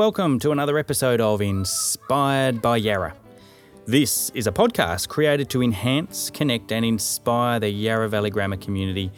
[0.00, 3.14] welcome to another episode of Inspired by Yarra.
[3.84, 9.12] This is a podcast created to enhance, connect, and inspire the Yarra Valley Grammar community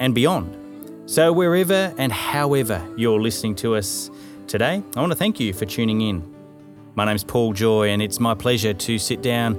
[0.00, 1.08] and beyond.
[1.08, 4.10] So, wherever and however you're listening to us
[4.48, 6.34] today, I want to thank you for tuning in.
[6.96, 9.54] My name's Paul Joy, and it's my pleasure to sit down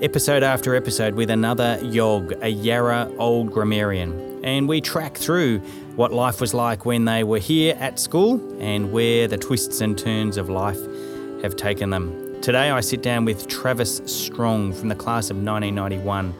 [0.00, 5.60] episode after episode with another Yog, a Yarra old grammarian, and we track through
[5.96, 9.96] what life was like when they were here at school and where the twists and
[9.96, 10.80] turns of life
[11.42, 12.40] have taken them.
[12.40, 16.34] Today, I sit down with Travis Strong from the class of 1991.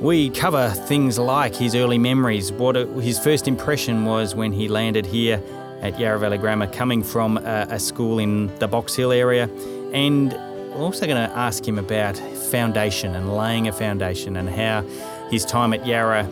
[0.00, 5.06] We cover things like his early memories, what his first impression was when he landed
[5.06, 5.42] here
[5.80, 9.48] at Yarra Valley Grammar, coming from a, a school in the Box Hill area,
[9.92, 14.82] and we're also going to ask him about foundation and laying a foundation and how
[15.30, 16.24] his time at Yarra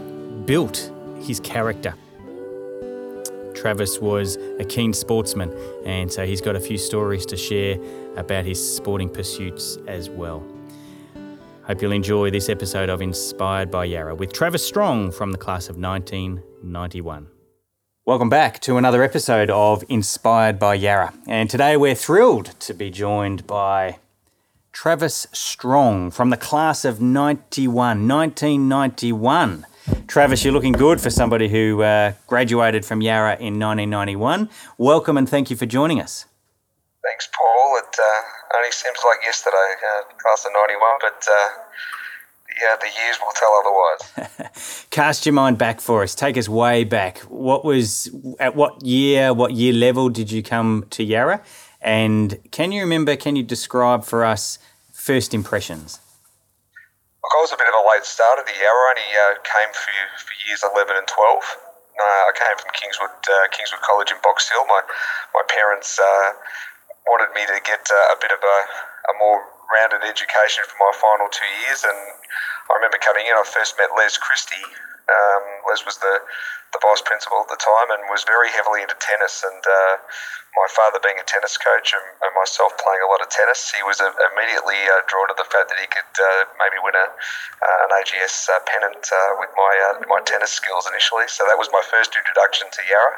[0.44, 1.94] built his character.
[3.58, 5.52] Travis was a keen sportsman,
[5.84, 7.76] and so he's got a few stories to share
[8.16, 10.46] about his sporting pursuits as well.
[11.64, 15.68] Hope you'll enjoy this episode of Inspired by Yarra with Travis Strong from the class
[15.68, 17.26] of 1991.
[18.06, 22.90] Welcome back to another episode of Inspired by Yarra, and today we're thrilled to be
[22.90, 23.98] joined by
[24.70, 27.74] Travis Strong from the class of 91,
[28.06, 29.66] 1991.
[30.06, 34.48] Travis, you're looking good for somebody who uh, graduated from Yarra in 1991.
[34.78, 36.26] Welcome and thank you for joining us.
[37.04, 37.78] Thanks, Paul.
[37.78, 41.48] It uh, only seems like yesterday, uh, class of 91, but uh,
[42.60, 44.86] yeah, the years will tell otherwise.
[44.90, 46.14] Cast your mind back for us.
[46.14, 47.18] Take us way back.
[47.20, 51.42] What was, at what year, what year level did you come to Yarra?
[51.80, 54.58] And can you remember, can you describe for us
[54.92, 56.00] first impressions?
[57.18, 58.70] I was a bit of a late starter the year.
[58.70, 59.90] I only uh, came for,
[60.22, 61.18] for years 11 and 12.
[61.98, 64.62] Uh, I came from Kingswood uh, Kingswood College in Box Hill.
[64.70, 64.86] My
[65.34, 66.30] my parents uh,
[67.10, 68.58] wanted me to get uh, a bit of a,
[69.10, 69.42] a more
[69.74, 71.98] rounded education for my final two years, and
[72.70, 73.34] I remember coming in.
[73.34, 74.62] I first met Les Christie.
[75.08, 76.20] Um, Les was the
[76.72, 79.40] the vice principal at the time and was very heavily into tennis.
[79.40, 79.94] And uh,
[80.56, 83.80] my father, being a tennis coach, and, and, myself playing a lot of tennis, he
[83.84, 87.08] was uh, immediately uh, drawn to the fact that he could uh, maybe win a,
[87.08, 89.00] uh, an AGS uh, pennant
[89.40, 89.74] with my
[90.12, 91.28] my tennis skills initially.
[91.28, 93.16] So that was my first introduction to Yarra.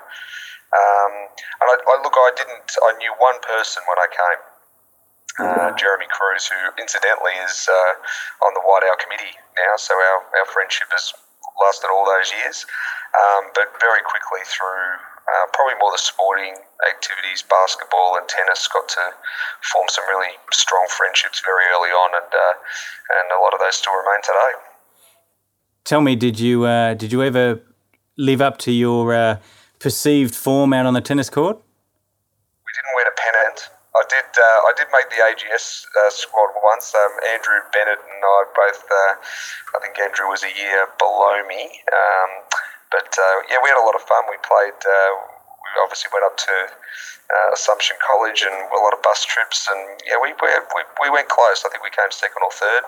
[0.71, 2.71] Um, and I, I, look, I didn't.
[2.87, 4.43] I knew one person when I came.
[5.41, 7.67] Uh, Jeremy Cruz, who incidentally is
[8.43, 11.15] on the White Owl committee now, so our, our friendship has
[11.61, 12.67] lasted all those years.
[13.11, 16.55] Um, but very quickly through uh, probably more the sporting
[16.89, 19.15] activities, basketball and tennis, got to
[19.73, 22.55] form some really strong friendships very early on, and uh,
[23.19, 24.53] and a lot of those still remain today.
[25.85, 27.61] Tell me, did you uh, did you ever
[28.17, 29.37] live up to your uh,
[29.79, 31.57] perceived form out on the tennis court?
[32.67, 33.40] We didn't wear a pennant.
[34.11, 34.27] Did.
[34.35, 36.91] Uh, I did make the AGS uh, squad once.
[36.99, 38.83] Um, Andrew Bennett and I both.
[38.91, 41.79] I think Andrew was a year below me.
[41.95, 42.31] Um,
[42.91, 44.27] but uh, yeah, we had a lot of fun.
[44.27, 44.75] We played.
[44.83, 45.11] Uh,
[45.63, 46.55] we obviously went up to
[47.31, 51.31] uh, Assumption College and a lot of bus trips, and yeah, we, we we went
[51.31, 51.63] close.
[51.63, 52.83] I think we came second or third.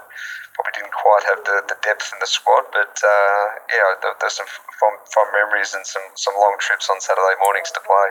[0.58, 4.50] Probably didn't quite have the, the depth in the squad, but uh, yeah, there's some
[4.82, 8.10] fond memories and some some long trips on Saturday mornings to play.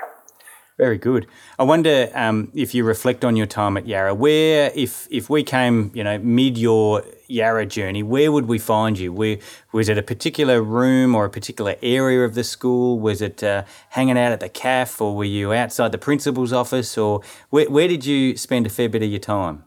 [0.82, 1.28] Very good.
[1.60, 5.44] I wonder um, if you reflect on your time at Yarra, where if if we
[5.44, 9.14] came, you know, mid your Yarra journey, where would we find you?
[9.14, 9.38] Where
[9.72, 13.00] was it a particular room or a particular area of the school?
[13.00, 16.98] Was it uh, hanging out at the CAF, or were you outside the principal's office,
[16.98, 17.22] or
[17.52, 19.66] where, where did you spend a fair bit of your time?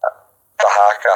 [0.00, 1.14] The haka.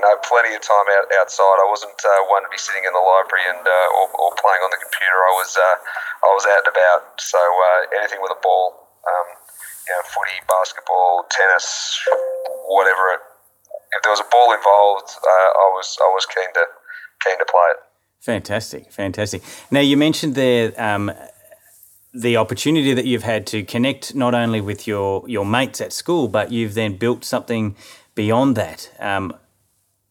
[0.00, 1.58] No, plenty of time out, outside.
[1.62, 4.62] I wasn't uh, one to be sitting in the library and uh, or, or, playing
[4.62, 5.18] on the computer.
[5.18, 5.76] I was uh,
[6.24, 7.02] I was out and about.
[7.20, 9.28] So uh, anything with a ball, um,
[9.86, 11.66] you know, footy, basketball, tennis,
[12.66, 13.18] whatever.
[13.18, 13.22] It,
[13.96, 16.64] if there was a ball involved, uh, I was I was keen to
[17.24, 17.80] keen to play it.
[18.20, 19.42] Fantastic, fantastic.
[19.70, 20.72] Now you mentioned there.
[20.76, 21.12] Um,
[22.14, 26.26] the opportunity that you've had to connect not only with your, your mates at school,
[26.26, 27.76] but you've then built something
[28.14, 28.90] beyond that.
[28.98, 29.34] Um,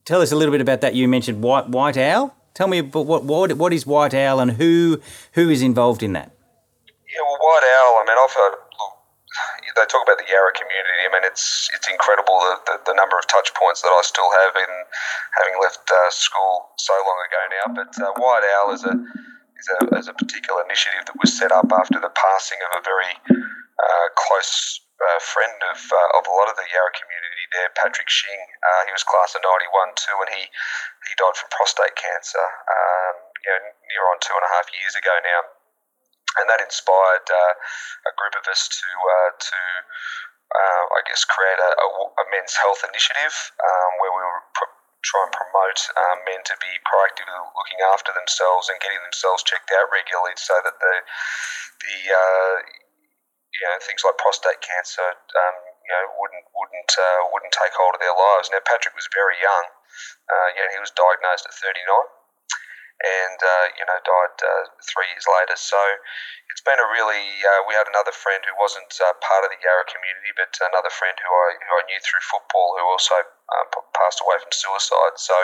[0.08, 0.96] tell us a little bit about that.
[0.96, 2.34] You mentioned White White Owl.
[2.56, 5.00] Tell me what what what is White Owl and who
[5.34, 6.32] who is involved in that?
[6.88, 7.94] Yeah, well, White Owl.
[8.02, 8.56] I mean, I've heard.
[9.78, 11.06] They talk about the Yarra community.
[11.06, 14.26] I mean, it's it's incredible the, the, the number of touch points that I still
[14.42, 14.72] have in
[15.38, 17.66] having left uh, school so long ago now.
[17.78, 21.54] But uh, White Owl is a is a, is a particular initiative that was set
[21.54, 26.34] up after the passing of a very uh, close uh, friend of uh, of a
[26.34, 28.44] lot of the Yarra community there, Patrick Shing.
[28.62, 30.44] Uh, he was class of '91 too, and he
[31.08, 32.44] he died from prostate cancer.
[32.44, 35.42] Um, you know, near on two and a half years ago now.
[36.38, 37.54] and that inspired uh,
[38.10, 39.60] a group of us to uh, to
[40.54, 44.76] uh, I guess create a, a, a, men's health initiative um, where we were pr-
[45.04, 49.72] try and promote um, men to be proactively looking after themselves and getting themselves checked
[49.76, 50.96] out regularly so that the
[51.84, 52.56] the uh,
[53.54, 57.96] you know things like prostate cancer um, you know wouldn't wouldn't uh, wouldn't take hold
[57.96, 58.52] of their lives.
[58.52, 59.72] Now Patrick was very young.
[60.28, 61.80] Uh, he was diagnosed at 39
[62.98, 65.54] and uh, you know died uh, three years later.
[65.54, 65.78] So
[66.50, 67.24] it's been a really.
[67.46, 70.90] Uh, we had another friend who wasn't uh, part of the Yarra community, but another
[70.90, 73.22] friend who I who I knew through football who also
[73.94, 75.16] passed away from suicide.
[75.22, 75.38] So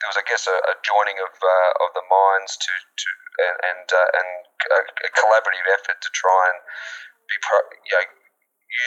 [0.00, 3.08] there was, I guess, a, a joining of of the minds to to
[3.42, 4.30] and and, and
[4.70, 6.58] a, a, collaborative effort to try and
[7.26, 8.06] be pro, you know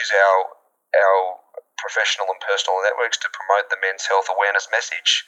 [0.00, 0.55] use our
[0.96, 1.40] our
[1.76, 5.24] professional and personal networks to promote the men's health awareness message.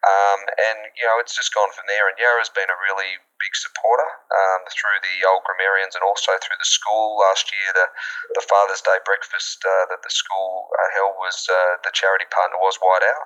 [0.00, 2.08] Um, and, you know, it's just gone from there.
[2.08, 6.56] And Yarra's been a really big supporter um, through the old grammarians and also through
[6.56, 7.20] the school.
[7.20, 7.84] Last year, the,
[8.32, 12.56] the Father's Day breakfast uh, that the school uh, held was uh, the charity partner
[12.56, 13.24] was White Owl.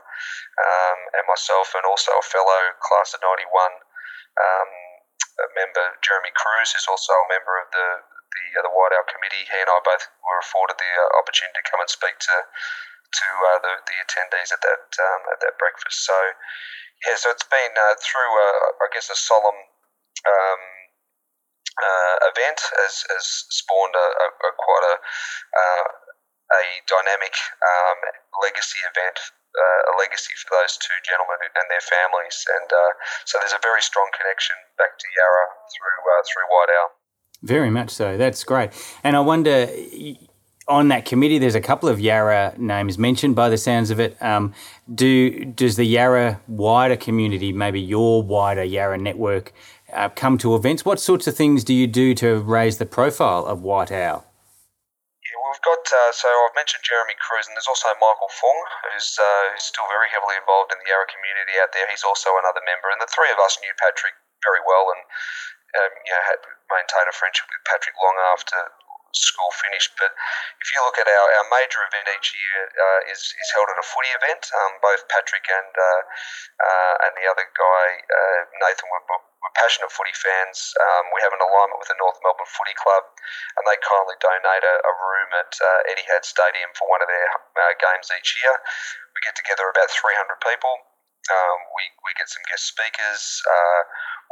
[0.58, 4.70] Um, and myself and also a fellow class of 91 um,
[5.54, 7.86] member, Jeremy Cruz, who's also a member of the,
[8.34, 9.46] the, uh, the White Owl committee.
[9.46, 12.36] He and I both were afforded the uh, opportunity to come and speak to
[13.14, 16.02] to uh, the, the attendees at that um, at that breakfast.
[16.02, 16.16] So
[17.06, 18.32] yeah, so it's been uh, through
[18.82, 19.60] I guess a solemn
[20.26, 20.62] um,
[21.74, 25.86] uh, event has, has spawned a, a, a quite a uh,
[26.60, 27.98] a dynamic um,
[28.42, 29.18] legacy event.
[29.54, 32.92] Uh, a legacy for those two gentlemen and their families, and uh,
[33.22, 36.90] so there's a very strong connection back to Yarra through through White Owl.
[37.44, 38.16] Very much so.
[38.16, 38.70] That's great.
[39.04, 39.68] And I wonder,
[40.66, 44.16] on that committee, there's a couple of Yarra names mentioned by the sounds of it.
[44.22, 44.54] Um,
[44.92, 49.52] do does the Yarra wider community, maybe your wider Yarra network,
[49.92, 50.86] uh, come to events?
[50.86, 54.24] What sorts of things do you do to raise the profile of White Owl?
[54.24, 59.20] Yeah, we've got uh, so I've mentioned Jeremy Cruz, and there's also Michael Fung, who's,
[59.20, 61.84] uh, who's still very heavily involved in the Yarra community out there.
[61.92, 65.04] He's also another member, and the three of us knew Patrick very well, and
[65.80, 66.40] um, you know, had
[66.70, 68.58] maintained a friendship with Patrick long after
[69.14, 69.94] school finished.
[69.96, 70.12] But
[70.58, 73.78] if you look at our, our major event each year uh, is, is held at
[73.78, 74.50] a footy event.
[74.50, 76.02] Um, both Patrick and uh,
[76.58, 80.74] uh, and the other guy uh, Nathan were, were passionate footy fans.
[80.78, 83.06] Um, we have an alignment with the North Melbourne Footy Club,
[83.58, 87.30] and they kindly donate a, a room at uh, Etihad Stadium for one of their
[87.30, 88.54] uh, games each year.
[89.14, 90.93] We get together about 300 people.
[91.24, 93.40] Um, we, we get some guest speakers.
[93.44, 93.80] Uh,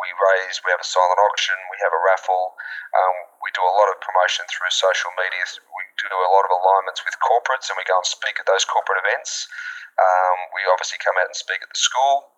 [0.01, 2.57] we raise, we have a silent auction, we have a raffle.
[2.93, 5.45] Um, we do a lot of promotion through social media.
[5.73, 8.69] We do a lot of alignments with corporates and we go and speak at those
[8.69, 9.49] corporate events.
[9.97, 12.33] Um, we obviously come out and speak at the school.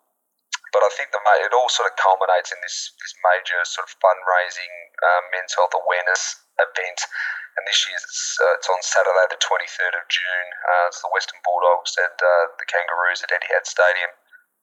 [0.71, 3.95] But I think the it all sort of culminates in this, this major sort of
[3.95, 6.99] fundraising uh, men's health awareness event
[7.55, 10.47] and this year it's, uh, it's on Saturday, the 23rd of June.
[10.67, 14.11] Uh, it's the Western Bulldogs and uh, the Kangaroos at Etihad Stadium.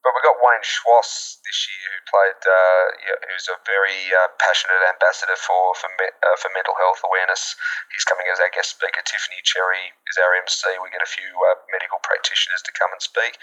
[0.02, 2.84] But we got Wayne Schwass this year, who played, uh,
[3.31, 7.54] who's a very uh, passionate ambassador for for, me, uh, for mental health awareness.
[7.94, 8.99] He's coming as our guest speaker.
[9.06, 10.74] Tiffany Cherry is our MC.
[10.82, 13.38] We get a few uh, medical practitioners to come and speak.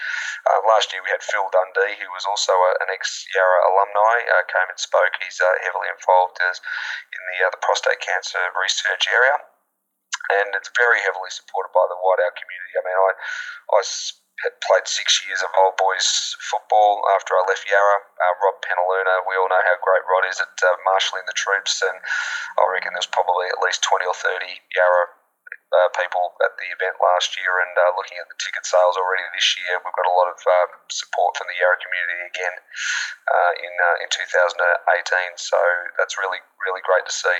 [0.51, 4.27] Uh, last year we had Phil Dundee, who was also a, an ex Yarra alumni,
[4.27, 5.15] uh, came and spoke.
[5.23, 6.59] He's heavily involved as,
[7.15, 9.39] in the the prostate cancer research area
[10.29, 12.73] and it's very heavily supported by the White community.
[12.77, 13.11] I mean, I,
[13.73, 13.81] I
[14.43, 17.97] had played six years of old boys football after I left Yarra.
[17.99, 21.83] Uh, Rob Penaluna, we all know how great Rod is at uh, marshalling the troops,
[21.83, 25.05] and I reckon there's probably at least 20 or 30 Yarra
[25.69, 29.27] uh, people at the event last year, and uh, looking at the ticket sales already
[29.35, 32.55] this year, we've got a lot of um, support from the Yarra community again
[33.27, 35.35] uh, in uh, in 2018.
[35.35, 35.59] So
[35.99, 37.37] that's really really great to see.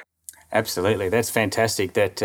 [0.51, 1.95] Absolutely, that's fantastic.
[1.95, 2.21] That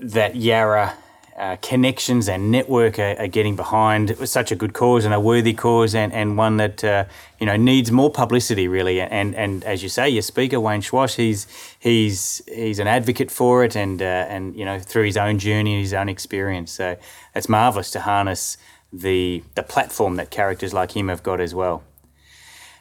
[0.00, 0.96] that Yarra
[1.36, 5.52] uh, connections and network are, are, getting behind such a good cause and a worthy
[5.52, 7.04] cause and, and one that uh,
[7.38, 9.00] you know needs more publicity really.
[9.02, 11.46] And and as you say your speaker Wayne Schwass he's
[11.78, 15.74] he's he's an advocate for it and uh, and you know through his own journey
[15.74, 16.72] and his own experience.
[16.72, 16.96] So
[17.34, 18.56] it's marvelous to harness
[18.90, 21.82] the the platform that characters like him have got as well.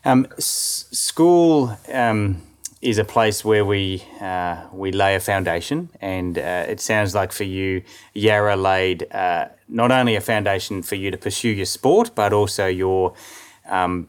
[0.05, 2.41] Um, s- school um,
[2.85, 7.31] is a place where we uh, we lay a foundation, and uh, it sounds like
[7.31, 7.81] for you,
[8.13, 12.67] Yarra laid uh, not only a foundation for you to pursue your sport, but also
[12.67, 13.15] your
[13.67, 14.07] um,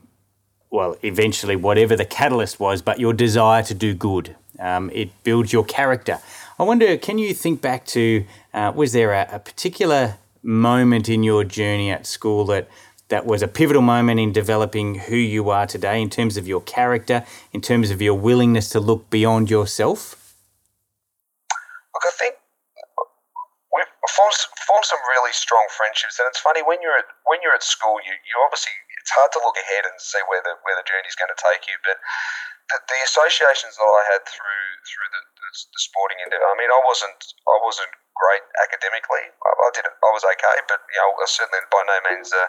[0.70, 4.36] well, eventually whatever the catalyst was, but your desire to do good.
[4.58, 6.18] Um, it builds your character.
[6.58, 11.22] I wonder, can you think back to uh, was there a, a particular moment in
[11.22, 12.68] your journey at school that
[13.08, 16.60] that was a pivotal moment in developing who you are today in terms of your
[16.62, 20.34] character, in terms of your willingness to look beyond yourself?
[21.94, 22.34] Look, I think
[23.70, 24.36] we've formed,
[24.66, 28.02] formed some really strong friendships, and it's funny when you're at when you're at school,
[28.02, 31.06] you, you obviously it's hard to look ahead and see where the where the journey
[31.06, 32.02] is going to take you, but
[32.74, 36.42] the, the associations that I had through through the, the, the sporting endeavour.
[36.42, 39.24] I mean, I wasn't I wasn't great academically.
[39.28, 42.46] I, I did I was okay, but you know, certainly by no means a,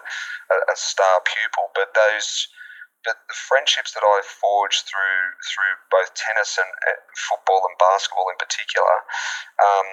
[0.72, 1.72] a, star pupil.
[1.76, 2.48] But those
[3.06, 8.32] but the friendships that I forged through through both tennis and uh, football and basketball
[8.32, 8.96] in particular,
[9.62, 9.88] um,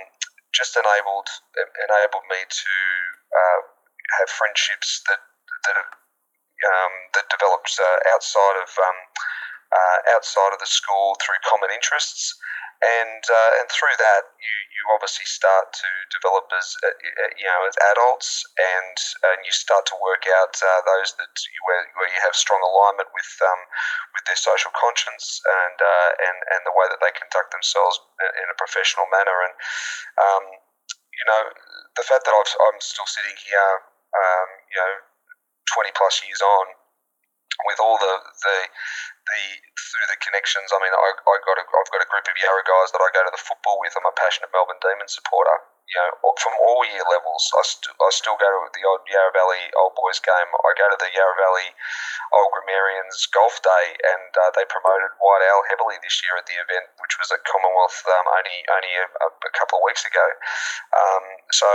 [0.54, 1.28] just enabled
[1.58, 2.74] enabled me to
[3.34, 3.60] uh,
[4.22, 5.22] have friendships that
[5.66, 8.98] that um, that developed uh, outside of um,
[9.74, 12.38] uh, outside of the school through common interests
[12.84, 17.48] and uh, and through that you you obviously start to develop as uh, uh, you
[17.48, 18.96] know as adults and
[19.32, 22.60] and you start to work out uh, those that you, where, where you have strong
[22.60, 23.60] alignment with um,
[24.12, 28.46] with their social conscience and uh, and and the way that they conduct themselves in
[28.52, 29.36] a professional manner.
[29.48, 29.54] And
[30.20, 30.44] um,
[31.14, 31.42] you know
[31.96, 33.74] the fact that i am still sitting here
[34.14, 34.92] um, you know
[35.78, 36.66] 20 plus years on
[37.70, 38.56] with all the the
[39.24, 39.42] the
[39.94, 40.68] through the connections.
[40.74, 43.08] I mean, I, I got a, I've got a group of Yarra guys that I
[43.14, 43.94] go to the football with.
[43.96, 45.54] I'm a passionate Melbourne Demons supporter.
[45.84, 49.36] You know, from all year levels, I, st- I still go to the old Yarra
[49.36, 50.48] Valley Old Boys game.
[50.48, 51.68] I go to the Yarra Valley
[52.32, 56.56] Old Grammarians Golf Day, and uh, they promoted White Owl heavily this year at the
[56.56, 60.24] event, which was at Commonwealth um, only only a, a, couple of weeks ago.
[60.96, 61.68] Um, so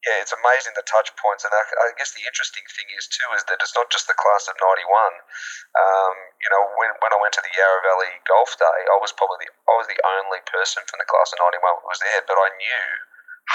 [0.00, 3.28] yeah, it's amazing the touch points, and I, I, guess the interesting thing is too
[3.36, 4.88] is that it's not just the class of '91.
[4.88, 9.12] Um, you know, when, when I went to the Yarra Valley Golf Day, I was
[9.12, 12.24] probably the I was the only person from the class of '91 who was there,
[12.24, 12.84] but I knew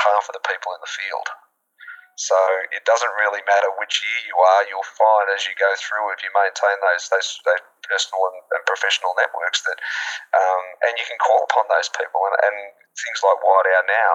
[0.05, 1.33] half of the people in the field.
[2.15, 2.37] So
[2.71, 4.69] it doesn't really matter which year you are.
[4.69, 7.59] You'll find as you go through, if you maintain those those, those
[7.89, 9.81] personal and, and, professional networks, that
[10.37, 12.55] um, and you can call upon those people, and, and
[13.01, 14.13] things like White Owl now,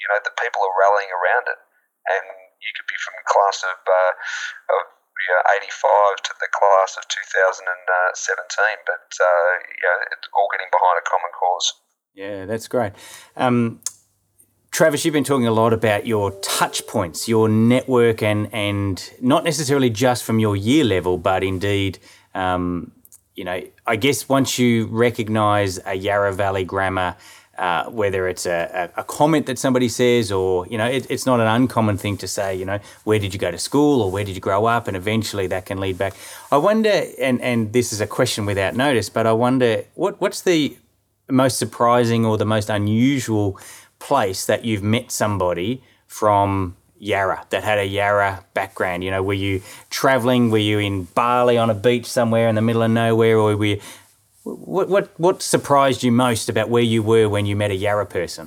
[0.00, 1.60] you know, the people are rallying around it
[2.14, 2.24] and
[2.62, 4.12] you could be from the class of, uh,
[4.74, 4.82] of
[5.16, 9.98] you know, 85 to the class of 2017, but uh, you know,
[10.36, 11.66] all getting behind a common cause.
[12.14, 12.92] Yeah, that's great.
[13.36, 13.80] Um,
[14.70, 19.44] Travis, you've been talking a lot about your touch points, your network, and and not
[19.44, 21.98] necessarily just from your year level, but indeed,
[22.34, 22.92] um,
[23.34, 27.16] you know, I guess once you recognise a Yarra Valley grammar
[27.58, 31.40] uh, whether it's a, a, comment that somebody says or, you know, it, it's not
[31.40, 34.24] an uncommon thing to say, you know, where did you go to school or where
[34.24, 34.88] did you grow up?
[34.88, 36.14] And eventually that can lead back.
[36.52, 40.42] I wonder, and, and this is a question without notice, but I wonder what, what's
[40.42, 40.76] the
[41.30, 43.58] most surprising or the most unusual
[43.98, 49.02] place that you've met somebody from Yarra that had a Yarra background?
[49.02, 50.50] You know, were you traveling?
[50.50, 53.64] Were you in Bali on a beach somewhere in the middle of nowhere, or were
[53.64, 53.80] you
[54.46, 58.06] what, what, what surprised you most about where you were when you met a Yarra
[58.06, 58.46] person?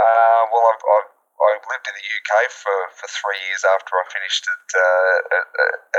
[0.00, 4.04] Uh, well, I've, I've, i lived in the UK for, for three years after I
[4.08, 5.46] finished at, uh, at,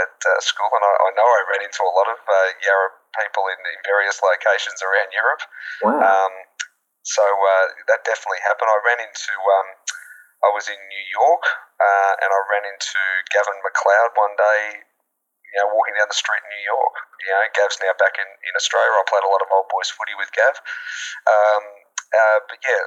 [0.02, 2.90] at uh, school, and I, I, know I ran into a lot of uh, Yarra
[3.22, 5.44] people in, in, various locations around Europe.
[5.86, 6.02] Wow.
[6.02, 6.34] Um,
[7.06, 8.74] so uh, that definitely happened.
[8.74, 9.68] I ran into, um,
[10.42, 11.46] I was in New York,
[11.78, 14.89] uh, and I ran into Gavin McLeod one day
[15.54, 16.94] you know, walking down the street in New York.
[17.26, 18.94] You know, Gav's now back in, in Australia.
[18.94, 20.56] I played a lot of old boys footy with Gav.
[21.26, 21.64] Um,
[22.10, 22.84] uh, but yeah,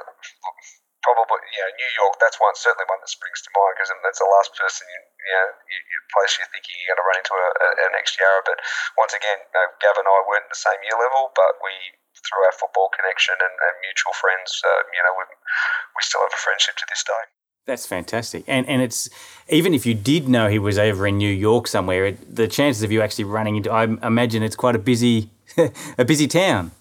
[1.03, 4.23] probably, you know, New York, that's one, certainly one that springs to mind because that's
[4.23, 7.19] the last person, you, you know, you, you place you're thinking you're going to run
[7.19, 7.47] into a,
[7.87, 8.41] an ex Yarra.
[8.47, 8.63] But
[8.95, 11.75] once again, you know, Gav and I weren't in the same year level, but we,
[12.23, 15.27] through our football connection and, and mutual friends, uh, you know, we,
[15.99, 17.23] we still have a friendship to this day.
[17.65, 18.43] That's fantastic.
[18.47, 19.09] And and it's
[19.47, 22.83] even if you did know he was over in New York somewhere, it, the chances
[22.83, 25.29] of you actually running into I imagine it's quite a busy
[25.97, 26.71] a busy town.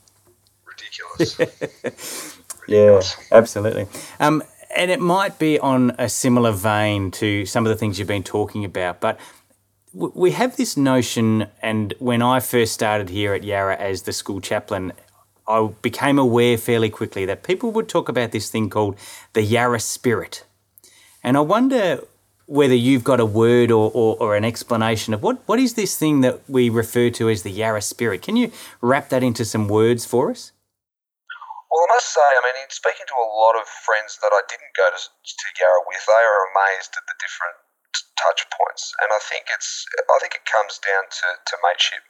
[0.66, 1.38] Ridiculous.
[1.38, 2.38] Ridiculous.
[2.68, 3.86] Yeah, absolutely.
[4.18, 4.42] Um,
[4.74, 8.22] and it might be on a similar vein to some of the things you've been
[8.22, 9.18] talking about, but
[9.92, 14.40] we have this notion, and when I first started here at Yarra as the school
[14.40, 14.92] chaplain,
[15.46, 18.96] I became aware fairly quickly that people would talk about this thing called
[19.34, 20.44] the Yarra spirit.
[21.22, 22.02] And I wonder
[22.46, 25.96] whether you've got a word or, or, or, an explanation of what, what is this
[25.96, 28.20] thing that we refer to as the Yarra spirit.
[28.20, 28.50] Can you
[28.82, 30.52] wrap that into some words for us?
[31.70, 34.42] Well, I must say, I mean, in speaking to a lot of friends that I
[34.50, 37.56] didn't go to, to Yarra with, they are amazed at the different
[38.20, 42.04] touch points, and I think it's I think it comes down to, to mateship.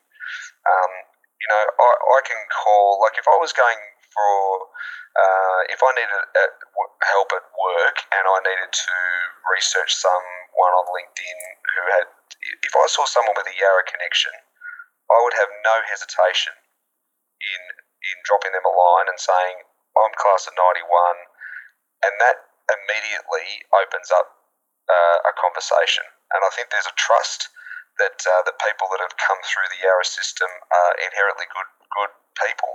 [0.67, 0.93] Um,
[1.39, 3.79] you know, I, I can call like if I was going
[4.13, 4.67] for
[5.13, 6.23] uh, if I needed
[7.13, 8.97] help at work and I needed to
[9.53, 11.41] research someone on LinkedIn
[11.77, 12.07] who had.
[12.43, 14.33] If I saw someone with a Yarra connection,
[15.13, 16.57] I would have no hesitation
[17.39, 17.63] in
[18.03, 19.63] in dropping them a line and saying,
[19.95, 21.29] "I'm class of '91,"
[22.09, 24.49] and that immediately opens up
[24.89, 26.09] uh, a conversation.
[26.33, 27.53] And I think there's a trust
[28.01, 31.69] that uh, the people that have come through the Yarra system are inherently good
[32.41, 32.75] people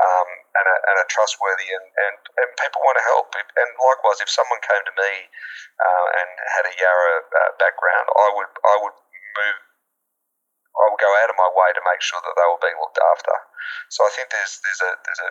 [0.00, 3.32] um, and, are, and, are, trustworthy and, and, and people want to help.
[3.36, 5.12] And likewise, if someone came to me
[5.80, 9.58] uh, and had a Yarra uh, background, I would I would move.
[10.76, 13.00] I would go out of my way to make sure that they were being looked
[13.00, 13.32] after.
[13.88, 15.30] So I think there's there's a there's a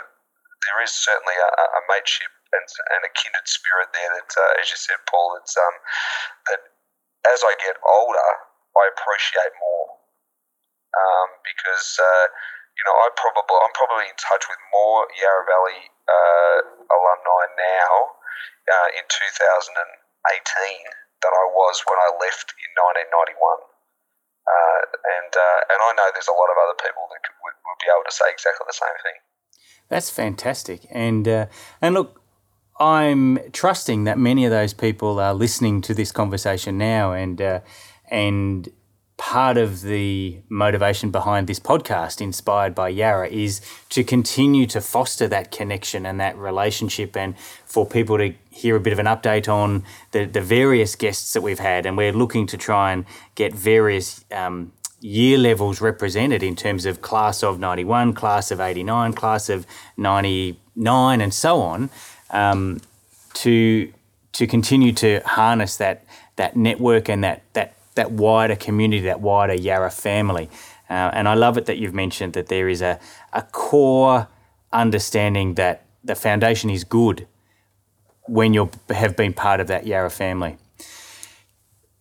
[0.65, 2.65] there is certainly a, a mateship and,
[2.97, 5.75] and a kindred spirit there that, uh, as you said, Paul, it's um,
[6.49, 6.61] that
[7.29, 8.29] as I get older,
[8.73, 9.87] I appreciate more
[10.95, 12.27] um, because uh,
[12.75, 16.57] you know I probably I'm probably in touch with more Yarra Valley uh,
[16.91, 17.93] alumni now
[18.69, 19.75] uh, in 2018
[21.23, 22.69] than I was when I left in
[23.09, 23.75] 1991.
[24.45, 24.81] Uh,
[25.17, 27.79] and uh, and I know there's a lot of other people that could, would, would
[27.81, 29.17] be able to say exactly the same thing.
[29.89, 31.45] That's fantastic, and uh,
[31.81, 32.21] and look,
[32.79, 37.61] I'm trusting that many of those people are listening to this conversation now, and uh,
[38.11, 38.69] and
[39.17, 45.27] part of the motivation behind this podcast, inspired by Yarra, is to continue to foster
[45.27, 49.47] that connection and that relationship, and for people to hear a bit of an update
[49.47, 53.05] on the the various guests that we've had, and we're looking to try and
[53.35, 54.23] get various.
[54.31, 59.67] Um, year levels represented in terms of class of 91, class of 89, class of
[59.97, 61.91] 99, and so on
[62.31, 62.81] um,
[63.33, 63.91] to
[64.31, 66.03] to continue to harness that
[66.37, 70.49] that network and that that that wider community, that wider Yarra family.
[70.89, 72.99] Uh, and I love it that you've mentioned that there is a,
[73.33, 74.27] a core
[74.71, 77.27] understanding that the foundation is good
[78.27, 80.57] when you have been part of that Yarra family.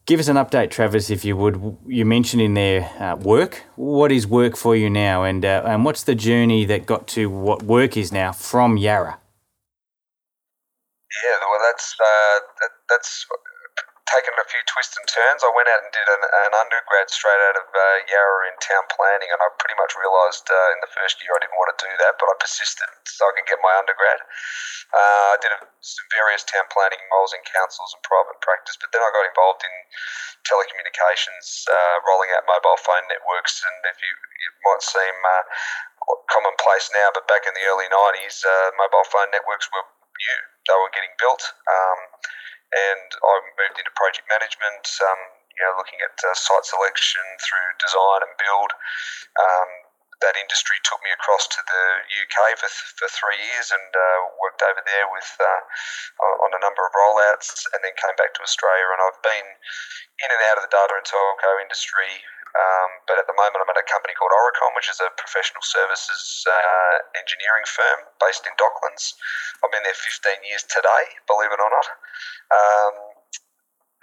[0.07, 1.79] Give us an update, Travis, if you would.
[1.87, 3.63] You mentioned in there uh, work.
[3.77, 7.31] What is work for you now, and uh, and what's the journey that got to
[7.31, 9.19] what work is now from Yarra?
[11.23, 13.27] Yeah, well, that's uh, that, that's
[14.05, 15.41] taken a few twists and turns.
[15.41, 18.85] I went out and did an, an undergrad straight out of uh, Yarra in town
[18.93, 21.81] planning, and I pretty much realised uh, in the first year I didn't want to
[21.81, 24.21] do that, but I persisted so I could get my undergrad.
[24.93, 28.93] Uh, I did a, some various town planning roles in councils and private practice, but
[28.93, 29.75] then I got involved in
[30.45, 35.45] telecommunications, uh, rolling out mobile phone networks, and if you it might seem uh,
[36.29, 40.39] commonplace now, but back in the early 90s, uh, mobile phone networks were new.
[40.69, 42.01] They were getting built, um,
[42.73, 44.87] and I moved into project management.
[45.05, 48.75] Um, you know, looking at uh, site selection through design and build.
[49.39, 49.71] Um,
[50.23, 54.19] that industry took me across to the UK for, th- for three years and uh,
[54.41, 55.63] worked over there with uh,
[56.47, 58.89] on a number of rollouts, and then came back to Australia.
[58.95, 59.49] And I've been
[60.25, 63.73] in and out of the data and telco industry um, but at the moment, I'm
[63.75, 68.55] at a company called Aurecon, which is a professional services uh, engineering firm based in
[68.55, 69.19] Docklands.
[69.59, 71.89] I've been there 15 years today, believe it or not.
[72.55, 72.95] Um,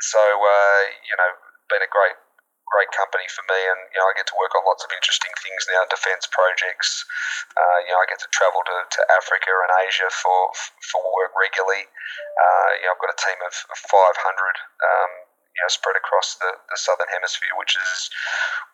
[0.03, 1.31] so, uh, you know,
[1.71, 2.19] been a great,
[2.67, 5.31] great company for me, and you know, I get to work on lots of interesting
[5.39, 7.07] things now, defence projects.
[7.55, 10.51] Uh, you know, I get to travel to, to Africa and Asia for
[10.91, 11.87] for work regularly.
[11.87, 13.95] Uh, you know, I've got a team of 500.
[13.95, 15.11] Um,
[15.55, 18.09] you know spread across the, the southern hemisphere, which is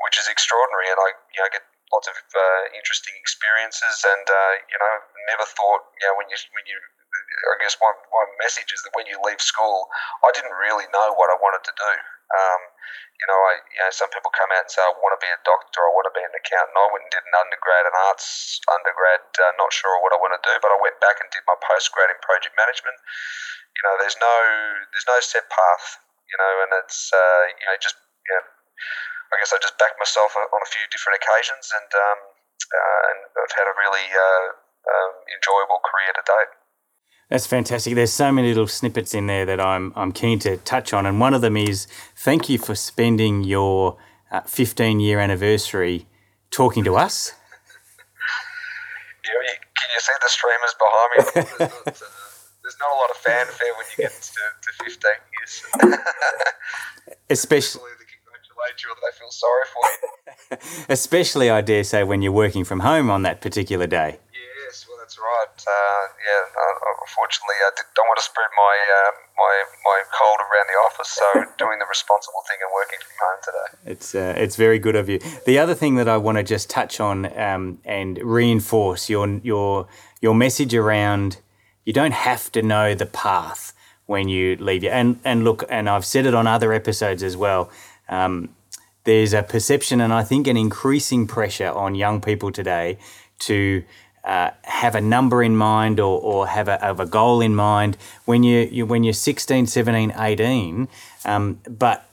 [0.06, 4.54] which is extraordinary, and I you know get lots of uh, interesting experiences, and uh,
[4.70, 4.94] you know
[5.32, 6.78] never thought you know when you when you
[7.54, 9.90] I guess one one message is that when you leave school,
[10.22, 11.94] I didn't really know what I wanted to do.
[12.28, 12.62] Um,
[13.18, 15.32] you know, I you know some people come out and say I want to be
[15.32, 16.78] a doctor, I want to be an accountant.
[16.78, 20.36] I went and did an undergrad, an arts undergrad, uh, not sure what I want
[20.38, 23.00] to do, but I went back and did my postgrad in project management.
[23.74, 24.36] You know, there's no
[24.92, 28.44] there's no set path you know, and it's uh, you know just you know,
[29.32, 32.20] I guess I just backed myself on a few different occasions, and um,
[32.68, 34.48] uh, and I've had a really uh,
[34.92, 36.52] um, enjoyable career to date.
[37.30, 37.96] That's fantastic.
[37.96, 41.20] There's so many little snippets in there that I'm I'm keen to touch on, and
[41.20, 43.98] one of them is thank you for spending your
[44.32, 46.08] uh, 15 year anniversary
[46.52, 47.34] talking to us.
[49.26, 49.32] yeah,
[49.76, 51.62] can you see the streamers behind
[51.92, 51.96] me?
[52.68, 55.64] there's not a lot of fanfare when you get to, to 15 years.
[57.30, 57.80] Especially.
[57.80, 60.86] congratulate you or they feel sorry for you.
[60.90, 64.20] Especially, I dare say, when you're working from home on that particular day.
[64.66, 65.48] Yes, well, that's right.
[65.48, 70.68] Uh, yeah, uh, unfortunately, I don't want to spread my uh, my my cold around
[70.68, 71.24] the office, so
[71.58, 73.92] doing the responsible thing and working from home today.
[73.94, 75.20] It's uh, it's very good of you.
[75.46, 79.88] The other thing that I want to just touch on um, and reinforce your your
[80.20, 81.38] your message around
[81.88, 83.74] you don't have to know the path.
[84.08, 84.90] when you leave you.
[84.90, 87.70] And and look, and I've said it on other episodes as well.
[88.08, 88.50] Um,
[89.04, 92.98] there's a perception, and I think an increasing pressure on young people today
[93.48, 93.84] to
[94.24, 97.98] uh, have a number in mind or, or have, a, have a goal in mind
[98.26, 100.88] when you, you when you're 16, 17, 18.
[101.24, 102.10] Um, but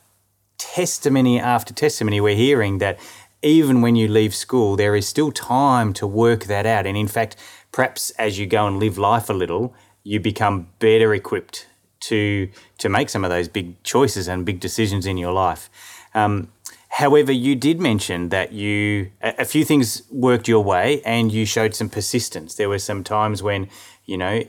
[0.58, 2.98] testimony after testimony, we're hearing that
[3.42, 6.86] even when you leave school, there is still time to work that out.
[6.86, 7.36] And in fact,
[7.74, 11.66] perhaps as you go and live life a little, you become better equipped
[11.98, 15.68] to to make some of those big choices and big decisions in your life.
[16.14, 16.52] Um,
[16.88, 21.44] however, you did mention that you a, a few things worked your way, and you
[21.44, 22.54] showed some persistence.
[22.54, 23.68] There were some times when
[24.04, 24.44] you know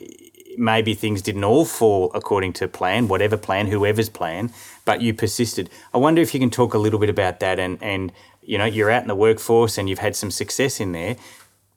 [0.55, 4.51] maybe things didn't all fall according to plan, whatever plan, whoever's plan,
[4.85, 5.69] but you persisted.
[5.95, 8.11] I wonder if you can talk a little bit about that and and
[8.43, 11.15] you know you're out in the workforce and you've had some success in there.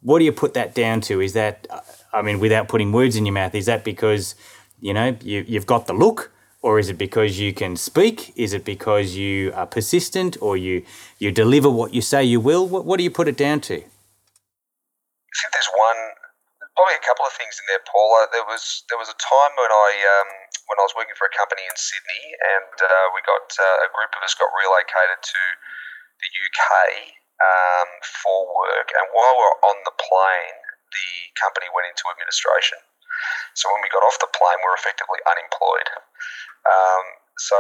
[0.03, 1.21] What do you put that down to?
[1.21, 1.67] Is that
[2.13, 4.35] I mean, without putting words in your mouth, is that because
[4.81, 6.33] you know you, you've got the look,
[6.63, 8.33] or is it because you can speak?
[8.37, 10.85] Is it because you are persistent, or you
[11.19, 12.67] you deliver what you say you will?
[12.67, 13.75] What, what do you put it down to?
[13.75, 16.01] I think there's one,
[16.75, 18.27] probably a couple of things in there, Paula.
[18.33, 20.29] There was there was a time when I um,
[20.73, 22.25] when I was working for a company in Sydney,
[22.57, 25.43] and uh, we got uh, a group of us got relocated to
[26.19, 30.59] the UK um, for work, and while we were on the plane,
[30.91, 32.79] the company went into administration.
[33.55, 35.89] So when we got off the plane, we were effectively unemployed.
[36.67, 37.05] Um,
[37.39, 37.59] so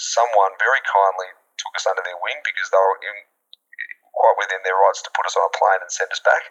[0.00, 3.16] someone very kindly took us under their wing because they were in,
[4.14, 6.50] quite within their rights to put us on a plane and send us back.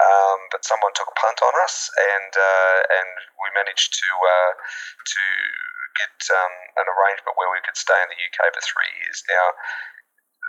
[0.00, 4.52] Um, but someone took a punt on us, and uh, and we managed to uh,
[4.56, 5.22] to
[5.94, 9.22] get um, an arrangement where we could stay in the UK for three years.
[9.30, 9.46] Now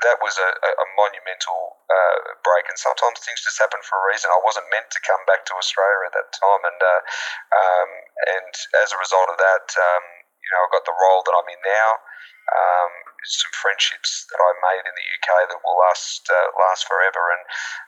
[0.04, 4.28] that was a, a monumental uh, break, and sometimes things just happen for a reason.
[4.28, 7.02] I wasn't meant to come back to Australia at that time, and uh,
[7.56, 7.90] um,
[8.36, 8.52] and
[8.84, 10.06] as a result of that, um,
[10.44, 11.92] you know, I got the role that I'm in now.
[12.46, 12.94] Um,
[13.26, 17.44] some friendships that I made in the UK that will last uh, last forever, and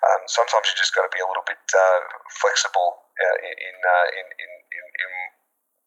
[0.10, 2.02] um, sometimes you just got to be a little bit uh,
[2.42, 5.12] flexible uh, in, uh, in, in, in, in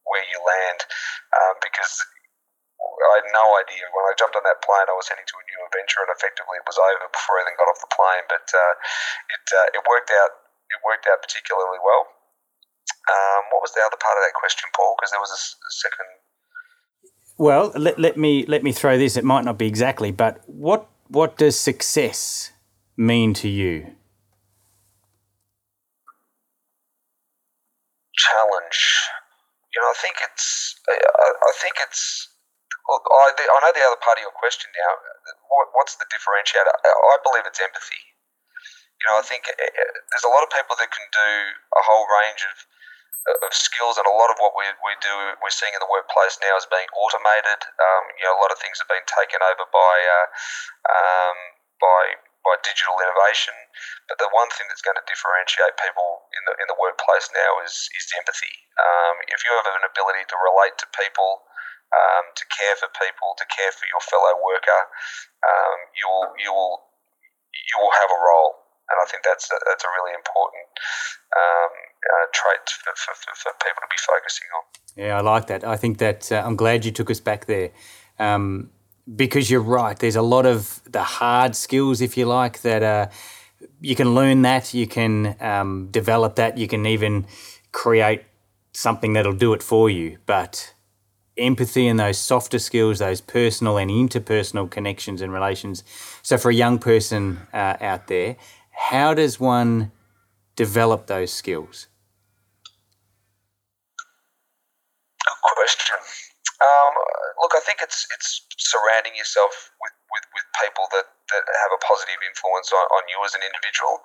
[0.07, 0.87] where you land,
[1.63, 1.99] because
[3.01, 3.85] I had no idea.
[3.97, 6.61] When I jumped on that plane, I was heading to a new adventure, and effectively
[6.61, 8.25] it was over before I even got off the plane.
[8.29, 8.75] But uh,
[9.33, 10.33] it uh, it worked out.
[10.69, 12.07] It worked out particularly well.
[13.11, 14.95] Um, what was the other part of that question, Paul?
[14.99, 16.09] Because there was a, a second.
[17.41, 19.17] Well, let, let me let me throw this.
[19.17, 22.53] It might not be exactly, but what what does success
[22.97, 23.97] mean to you?
[28.15, 28.81] Challenge.
[29.75, 30.77] You know, I think it's.
[30.89, 32.30] I, I think it's
[32.91, 34.93] Look, I, I know the other part of your question now.
[35.47, 36.67] What, what's the differentiator?
[36.67, 38.03] I believe it's empathy.
[38.99, 41.31] You know, I think eh, eh, there's a lot of people that can do
[41.79, 42.67] a whole range of
[43.45, 45.13] of skills, and a lot of what we, we do,
[45.45, 47.61] we're seeing in the workplace now is being automated.
[47.77, 50.27] Um, you know, a lot of things have been taken over by uh,
[50.89, 51.37] um,
[51.77, 53.53] by by digital innovation.
[54.09, 57.61] But the one thing that's going to differentiate people in the in the workplace now
[57.61, 58.57] is is empathy.
[58.81, 61.45] Um, if you have an ability to relate to people
[61.91, 64.81] um, to care for people, to care for your fellow worker,
[65.43, 66.77] um, you will you will
[67.51, 68.55] you will have a role,
[68.91, 70.67] and I think that's a, that's a really important
[71.35, 74.63] um, uh, trait for, for, for, people to be focusing on.
[74.97, 75.65] Yeah, I like that.
[75.65, 77.71] I think that uh, I'm glad you took us back there.
[78.19, 78.71] Um,
[79.17, 83.09] because you're right, there's a lot of the hard skills, if you like, that uh,
[83.81, 87.27] you can learn that, you can um, develop that, you can even
[87.73, 88.25] create
[88.73, 90.19] something that'll do it for you.
[90.27, 90.75] But
[91.41, 95.83] empathy and those softer skills, those personal and interpersonal connections and relations.
[96.23, 98.37] So, for a young person uh, out there,
[98.71, 99.93] how does one
[100.57, 101.89] develop those skills?
[105.27, 105.97] Good question.
[106.61, 106.93] Um,
[107.41, 111.81] look, I think it's it's surrounding yourself with, with, with people that, that have a
[111.83, 113.99] positive influence on, on you as an individual.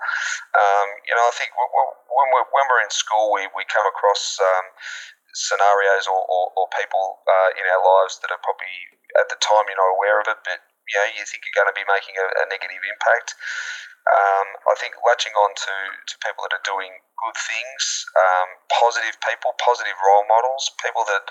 [0.57, 4.39] Um, you know, I think when we're, when we're in school, we, we come across
[4.41, 4.65] um,
[5.35, 9.67] scenarios or, or, or people uh, in our lives that are probably at the time
[9.67, 12.15] you're not aware of it, but you know you think you're going to be making
[12.15, 13.35] a, a negative impact.
[14.05, 15.75] Um, I think latching on to,
[16.07, 21.25] to people that are doing good things, um, positive people, positive role models, people that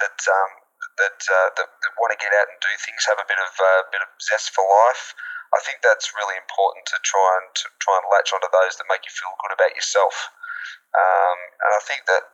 [0.00, 0.52] that um,
[0.98, 3.52] that, uh, that, that want to get out and do things, have a bit of
[3.58, 5.12] uh, bit of zest for life.
[5.52, 8.88] I think that's really important to try and to try and latch onto those that
[8.88, 10.32] make you feel good about yourself.
[10.94, 12.24] Um, and I think that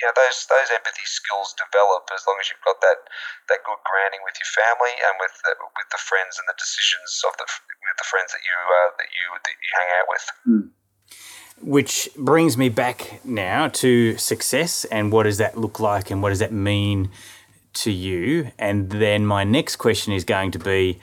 [0.00, 3.08] you know those those empathy skills develop as long as you've got that
[3.48, 7.20] that good grounding with your family and with the, with the friends and the decisions
[7.28, 10.24] of the with the friends that you uh, that you that you hang out with.
[10.48, 10.66] Mm.
[11.60, 16.30] which brings me back now to success and what does that look like and what
[16.30, 17.10] does that mean
[17.72, 18.50] to you?
[18.58, 20.98] And then my next question is going to be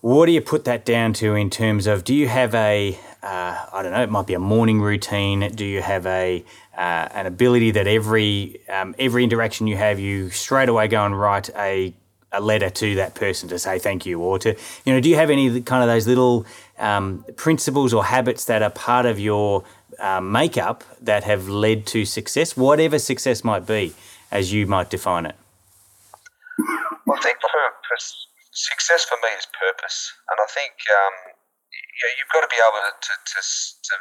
[0.00, 3.66] what do you put that down to in terms of do you have a uh,
[3.72, 5.50] I don't know, it might be a morning routine.
[5.52, 6.44] Do you have a
[6.76, 11.18] uh, an ability that every um, every interaction you have, you straight away go and
[11.18, 11.94] write a
[12.32, 15.16] a letter to that person to say thank you, or to you know, do you
[15.16, 16.44] have any kind of those little
[16.78, 19.64] um, principles or habits that are part of your
[19.98, 23.94] uh, makeup that have led to success, whatever success might be,
[24.30, 25.36] as you might define it?
[27.06, 31.32] Well, I think purpose, success for me is purpose, and I think um,
[31.72, 33.94] yeah, you've got to be able to, to, to, to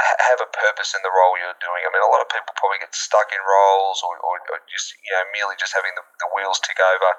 [0.00, 1.82] have a purpose in the role you're doing.
[1.84, 4.96] I mean, a lot of people probably get stuck in roles or, or, or just,
[5.04, 7.12] you know, merely just having the, the, wheels tick over.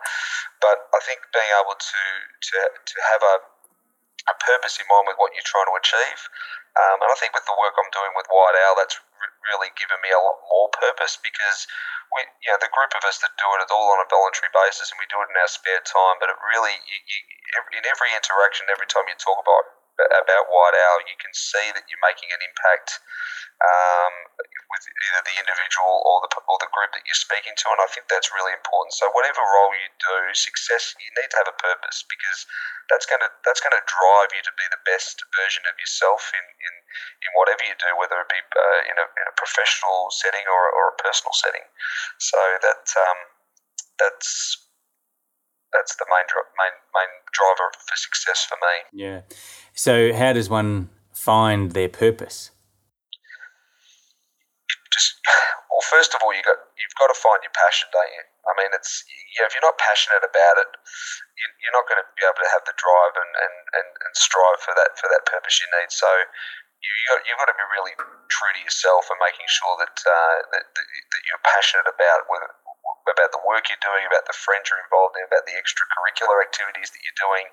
[0.57, 2.01] But I think being able to,
[2.49, 3.35] to, to have a,
[4.33, 6.21] a purpose in mind with what you're trying to achieve.
[6.73, 9.69] Um, and I think with the work I'm doing with White Owl, that's re- really
[9.77, 11.69] given me a lot more purpose because
[12.09, 14.49] we, you know, the group of us that do it, it's all on a voluntary
[14.49, 16.17] basis and we do it in our spare time.
[16.17, 17.19] But it really, you, you,
[17.77, 21.85] in every interaction, every time you talk about about White Owl, you can see that
[21.85, 22.97] you're making an impact
[23.61, 24.13] um,
[24.67, 27.87] with either the individual or the or the group that you're speaking to, and I
[27.93, 28.97] think that's really important.
[28.97, 32.49] So whatever role you do, success you need to have a purpose because
[32.89, 36.33] that's going to that's going to drive you to be the best version of yourself
[36.33, 36.73] in in,
[37.23, 40.63] in whatever you do, whether it be uh, in, a, in a professional setting or,
[40.73, 41.63] or a personal setting.
[42.17, 43.19] So that um,
[44.01, 44.62] that's
[45.73, 46.25] that's the main
[46.57, 48.75] main main driver for success for me.
[48.93, 49.21] Yeah.
[49.73, 52.51] So how does one find their purpose?
[54.93, 55.17] Just
[55.73, 58.25] well, first of all, you got you've got to find your passion, don't you?
[58.45, 59.01] I mean, it's
[59.33, 59.49] yeah.
[59.49, 60.69] If you're not passionate about it,
[61.33, 64.13] you, you're not going to be able to have the drive and, and, and, and
[64.13, 65.89] strive for that for that purpose you need.
[65.89, 66.05] So
[66.83, 67.95] you got, you've got to be really
[68.27, 72.51] true to yourself and making sure that uh, that, that, that you're passionate about whether
[73.07, 76.89] about the work you're doing, about the friends you're involved in, about the extracurricular activities
[76.91, 77.45] that you're doing.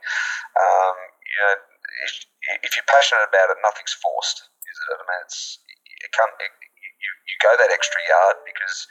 [0.55, 1.55] Um, you know,
[2.07, 2.13] if,
[2.67, 4.47] if, you're passionate about it, nothing's forced.
[4.47, 4.89] Is it?
[4.95, 5.59] I mean, it's
[6.07, 6.35] it can't.
[6.39, 6.53] It,
[7.01, 8.85] you, you go that extra yard because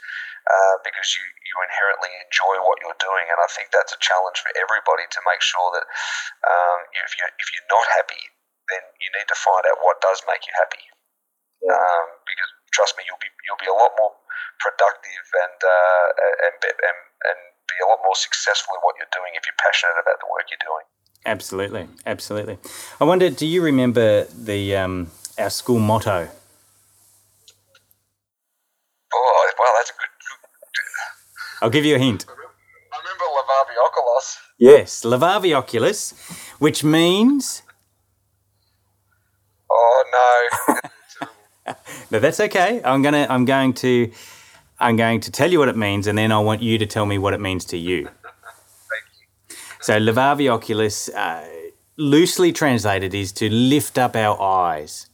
[0.50, 4.42] uh, because you, you inherently enjoy what you're doing, and I think that's a challenge
[4.42, 5.86] for everybody to make sure that
[6.42, 8.22] um, if you if you're not happy,
[8.66, 10.84] then you need to find out what does make you happy.
[11.60, 11.76] Yeah.
[11.76, 14.16] Um, because trust me, you'll be you'll be a lot more
[14.56, 17.38] productive and, uh, and, and, and
[17.68, 20.48] be a lot more successful in what you're doing if you're passionate about the work
[20.48, 20.84] you're doing.
[21.28, 22.56] Absolutely, absolutely.
[23.00, 26.28] I wonder, do you remember the um, our school motto?
[29.12, 30.08] Oh, well, that's a good.
[31.60, 32.24] I'll give you a hint.
[32.28, 34.38] I remember Levavi Oculos.
[34.56, 36.14] Yes, Levavi Oculos,
[36.58, 37.62] which means.
[39.70, 40.04] Oh
[40.68, 40.76] no.
[42.10, 42.80] no, that's okay.
[42.84, 43.26] I'm gonna.
[43.28, 44.12] I'm going to.
[44.78, 47.04] I'm going to tell you what it means, and then I want you to tell
[47.04, 48.04] me what it means to you.
[48.04, 49.04] Thank
[49.50, 49.56] you.
[49.82, 51.46] So, Levavi Oculos, uh,
[51.98, 55.10] loosely translated, is to lift up our eyes.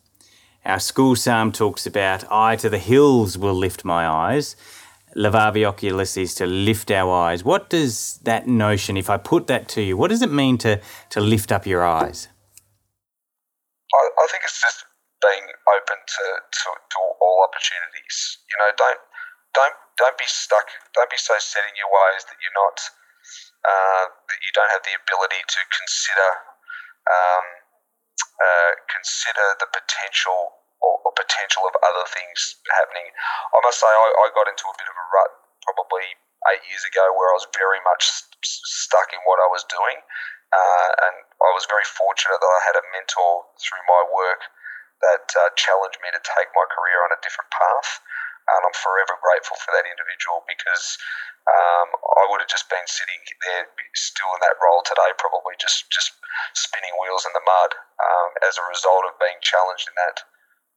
[0.65, 4.57] Our school psalm talks about, I to the hills will lift my eyes.
[5.17, 7.45] Levavi Oculos is to lift our eyes.
[7.45, 10.81] What does that notion, if I put that to you, what does it mean to,
[11.11, 12.29] to lift up your eyes?
[13.95, 14.85] I, I think it's just
[15.87, 18.43] open to, to, to all opportunities.
[18.51, 18.99] You know, don't
[19.55, 20.67] don't don't be stuck.
[20.99, 22.77] Don't be so set in your ways that you're not
[23.63, 26.31] uh, that you don't have the ability to consider
[27.07, 27.47] um,
[28.19, 33.07] uh, consider the potential or, or, potential of other things happening.
[33.55, 35.31] I must say, I, I, got into a bit of a rut
[35.65, 36.05] probably
[36.53, 39.99] eight years ago where I was very much st- stuck in what I was doing,
[40.53, 44.43] uh, and I was very fortunate that I had a mentor through my work
[45.05, 48.01] that uh, challenged me to take my career on a different path
[48.47, 50.95] and I'm forever grateful for that individual because
[51.51, 51.89] um,
[52.23, 53.67] I would have just been sitting there
[53.99, 56.15] still in that role today, probably just just
[56.55, 60.23] spinning wheels in the mud um, as a result of being challenged in that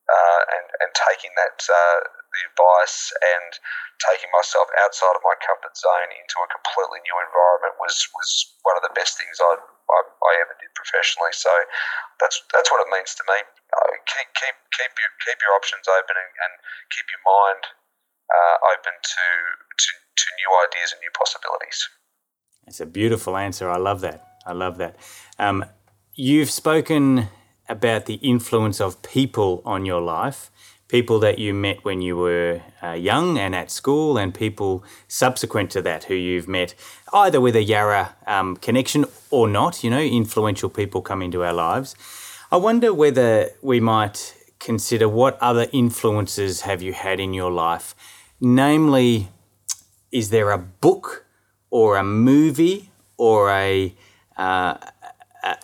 [0.10, 2.00] uh, and and taking that uh,
[2.34, 3.62] the advice and
[4.02, 8.78] taking myself outside of my comfort zone into a completely new environment was was one
[8.78, 11.34] of the best things I I, I ever did professionally.
[11.38, 11.54] So
[12.18, 13.46] that's that's what it means to me.
[14.10, 16.54] Keep keep keep your keep your options open and, and
[16.90, 17.64] keep your mind
[18.30, 19.26] uh, open to,
[19.78, 21.80] to to new ideas and new possibilities.
[22.68, 23.70] It's a beautiful answer.
[23.70, 24.26] I love that.
[24.46, 24.96] I love that.
[25.38, 25.66] Um,
[26.14, 27.30] you've spoken
[27.68, 30.52] about the influence of people on your life
[30.90, 35.72] people that you met when you were uh, young and at school, and people subsequent
[35.72, 36.76] to that who you've met
[37.14, 41.54] either with a Yarra um, connection or not, you know, influential people come into our
[41.54, 41.96] lives.
[42.52, 47.94] I wonder whether we might consider what other influences have you had in your life?
[48.42, 49.30] Namely,
[50.12, 51.28] is there a book
[51.70, 53.94] or a movie or a,
[54.36, 54.78] uh,
[55.44, 55.58] a,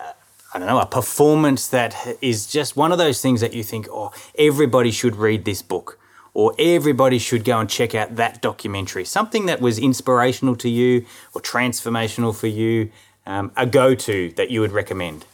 [0.53, 3.87] I don't know, a performance that is just one of those things that you think,
[3.89, 5.97] oh, everybody should read this book
[6.35, 9.05] or everybody should go and check out that documentary.
[9.05, 12.91] Something that was inspirational to you or transformational for you,
[13.25, 15.25] um, a go to that you would recommend.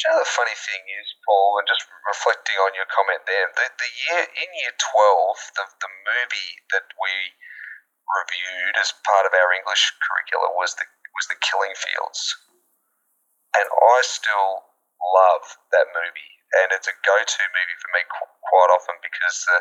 [0.00, 3.68] You know the funny thing is, Paul, and just reflecting on your comment there, the,
[3.76, 7.36] the year in year 12, the, the movie that we
[8.08, 12.32] reviewed as part of our English curricula was the was the Killing Fields,
[13.52, 14.72] and I still
[15.04, 19.58] love that movie, and it's a go-to movie for me qu- quite often because the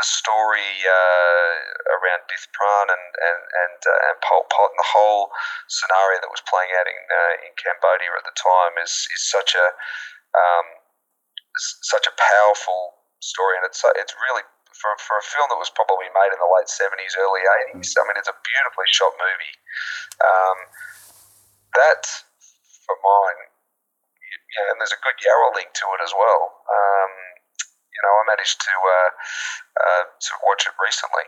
[0.00, 1.52] the story uh,
[2.00, 5.28] around Dith Pran and and and, uh, and Pol Pot and the whole
[5.68, 9.52] scenario that was playing out in uh, in Cambodia at the time is is such
[9.52, 9.66] a
[10.32, 10.66] um,
[11.84, 16.08] such a powerful story, and it's it's really for, for a film that was probably
[16.10, 19.54] made in the late 70s, early 80s, I mean, it's a beautifully shot movie.
[20.18, 20.58] Um,
[21.76, 22.02] that,
[22.88, 23.51] for mine,
[24.52, 26.42] yeah, and there's a good Yarra link to it as well.
[26.68, 27.12] Um,
[27.92, 29.10] you know, I managed to uh,
[29.80, 31.26] uh, to watch it recently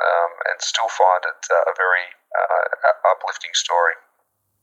[0.00, 3.94] um, and still find it uh, a very uh, uplifting story.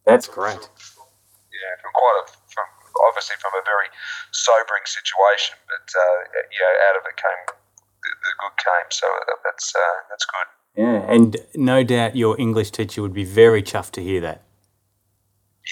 [0.06, 0.60] That's great.
[0.60, 2.68] Yeah, from quite a from
[3.08, 3.92] obviously from a very
[4.32, 6.18] sobering situation, but uh,
[6.52, 8.90] yeah, out of it came the, the good came.
[8.90, 9.08] So
[9.44, 10.48] that's uh, that's good.
[10.78, 14.44] Yeah, and no doubt your English teacher would be very chuffed to hear that.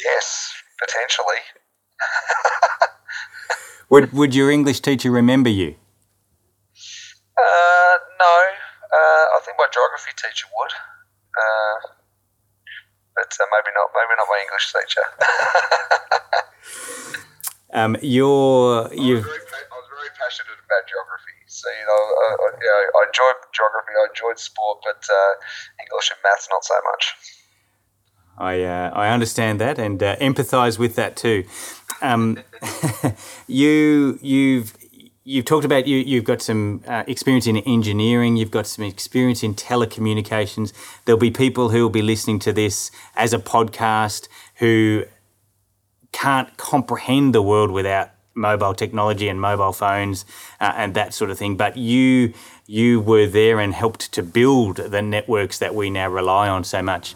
[0.04, 1.39] Yes, potentially.
[3.90, 5.76] would Would your English teacher remember you?
[7.38, 8.36] Uh, no.
[8.86, 10.74] Uh, I think my geography teacher would.
[11.36, 11.78] Uh,
[13.16, 13.92] but uh, maybe not.
[13.96, 15.06] Maybe not my English teacher.
[17.74, 19.16] um, you're you.
[19.16, 21.36] I was, very, I was very passionate about geography.
[21.48, 23.94] So you know, I, I, you know, I enjoyed geography.
[23.96, 25.32] I enjoyed sport, but uh,
[25.84, 27.36] English and maths not so much.
[28.38, 31.46] I uh, I understand that and uh, empathise with that too.
[32.02, 32.40] Um,
[33.48, 34.76] you you've
[35.24, 38.38] you've talked about you you've got some uh, experience in engineering.
[38.38, 40.74] You've got some experience in telecommunications.
[41.06, 45.06] There'll be people who will be listening to this as a podcast who
[46.12, 50.26] can't comprehend the world without mobile technology and mobile phones
[50.60, 51.58] uh, and that sort of thing.
[51.58, 52.34] But you
[52.68, 56.82] you were there and helped to build the networks that we now rely on so
[56.82, 57.16] much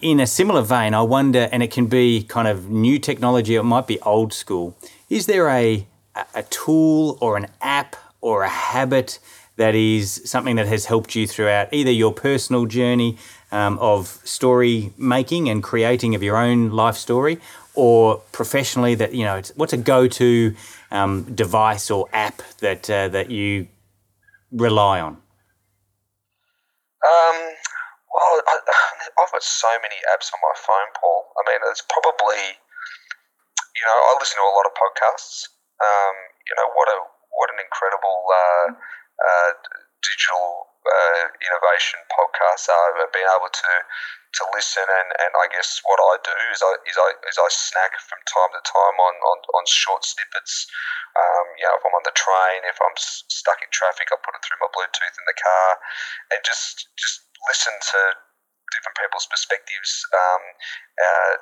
[0.00, 3.62] in a similar vein, I wonder, and it can be kind of new technology, it
[3.62, 4.76] might be old school.
[5.08, 5.86] Is there a,
[6.34, 9.18] a tool or an app or a habit
[9.56, 13.18] that is something that has helped you throughout either your personal journey
[13.50, 17.38] um, of story making and creating of your own life story,
[17.74, 20.54] or professionally that you know what's a go-to
[20.90, 23.68] um, device or app that uh, that you
[24.50, 25.12] rely on?
[27.04, 27.36] Um,
[28.14, 28.58] well, I,
[29.18, 31.32] I've got so many apps on my phone, Paul.
[31.36, 32.56] I mean, it's probably,
[33.76, 35.48] you know, I listen to a lot of podcasts.
[35.82, 36.98] Um, you know, what a
[37.32, 39.50] what an incredible uh, uh,
[40.04, 42.94] digital uh, innovation podcasts are.
[43.10, 43.72] Been able to
[44.32, 47.48] to listen, and, and I guess what I do is I is I is I
[47.52, 50.66] snack from time to time on on, on short snippets.
[51.12, 54.32] Um, you know, if I'm on the train, if I'm stuck in traffic, I put
[54.32, 55.68] it through my Bluetooth in the car,
[56.32, 58.00] and just just listen to
[58.72, 60.04] different people's perspectives.
[60.12, 60.42] Um,
[60.98, 61.32] uh,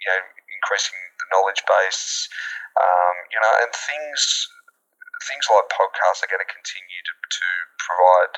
[0.00, 0.20] you know,
[0.52, 2.28] increasing the knowledge base.
[2.76, 4.48] Um, you know, and things
[5.24, 7.46] things like podcasts are going to continue to, to
[7.80, 8.34] provide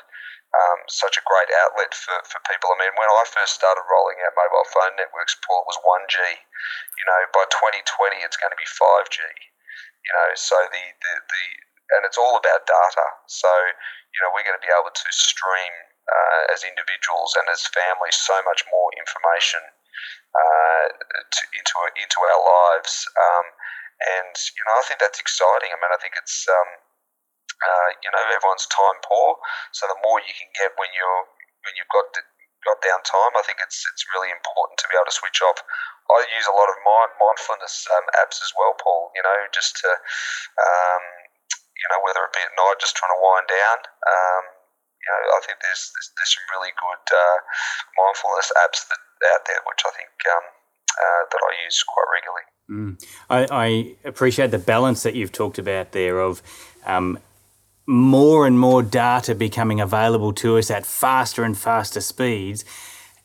[0.55, 2.71] um, such a great outlet for, for people.
[2.71, 6.15] I mean, when I first started rolling out mobile phone networks, Paul, it was 1G.
[6.15, 9.19] You know, by 2020, it's going to be 5G.
[9.19, 11.43] You know, so the, the, the
[11.99, 13.07] and it's all about data.
[13.27, 13.51] So,
[14.15, 15.73] you know, we're going to be able to stream
[16.07, 19.61] uh, as individuals and as families so much more information
[20.33, 23.07] uh, to, into into our lives.
[23.15, 23.45] Um,
[23.97, 25.73] and you know, I think that's exciting.
[25.73, 26.69] I mean, I think it's um,
[27.57, 29.41] uh, you know everyone's time poor,
[29.73, 31.23] so the more you can get when you're
[31.65, 32.13] when you've got
[32.65, 35.59] got downtime, I think it's it's really important to be able to switch off.
[36.07, 39.11] I use a lot of mind, mindfulness um, apps as well, Paul.
[39.17, 41.03] You know, just to um,
[41.49, 43.77] you know whether it be at night, just trying to wind down.
[44.05, 44.43] Um,
[45.01, 47.37] you know, I think there's there's, there's some really good uh,
[47.95, 48.99] mindfulness apps that
[49.33, 50.45] out there, which I think um,
[50.91, 52.45] uh, that I use quite regularly.
[52.69, 52.93] Mm.
[53.29, 56.43] I, I, appreciate the balance that you've talked about there of
[56.85, 57.17] um,
[57.85, 62.65] more and more data becoming available to us at faster and faster speeds,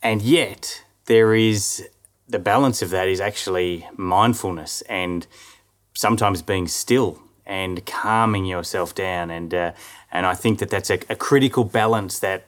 [0.00, 1.88] and yet there is
[2.28, 5.26] the balance of that is actually mindfulness and
[5.94, 9.30] sometimes being still and calming yourself down.
[9.30, 9.72] And uh,
[10.12, 12.44] and I think that that's a, a critical balance that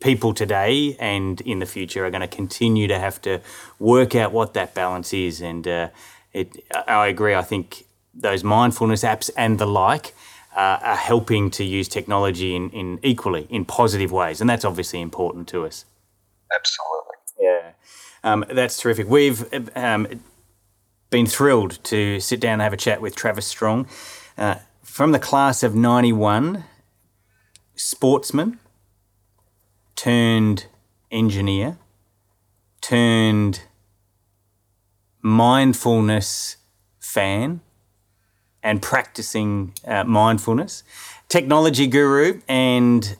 [0.00, 3.40] people today and in the future are going to continue to have to
[3.78, 5.40] work out what that balance is.
[5.40, 5.88] And uh,
[6.32, 7.34] it, I agree.
[7.34, 10.14] I think those mindfulness apps and the like
[10.54, 15.00] uh, are helping to use technology in, in equally in positive ways, and that's obviously
[15.00, 15.84] important to us.
[16.54, 17.00] Absolutely.
[17.40, 17.72] Yeah,
[18.22, 19.08] um, that's terrific.
[19.08, 19.44] We've
[19.74, 20.06] um,
[21.10, 23.88] been thrilled to sit down and have a chat with Travis Strong
[24.38, 26.64] uh, from the class of '91,
[27.76, 28.58] sportsman
[29.96, 30.66] turned
[31.10, 31.78] engineer
[32.80, 33.62] turned
[35.22, 36.58] mindfulness
[37.00, 37.60] fan
[38.62, 40.82] and practicing uh, mindfulness,
[41.28, 43.16] technology guru, and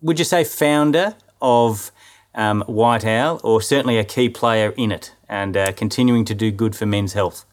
[0.00, 1.90] would you say founder of
[2.34, 6.50] um, White Owl, or certainly a key player in it, and uh, continuing to do
[6.50, 7.44] good for men's health?